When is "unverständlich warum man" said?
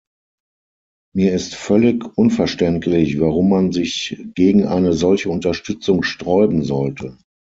2.17-3.71